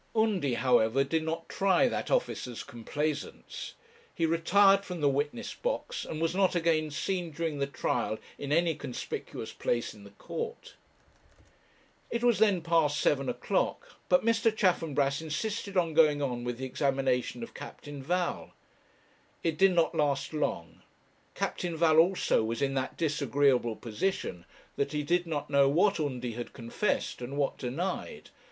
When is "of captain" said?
17.43-18.01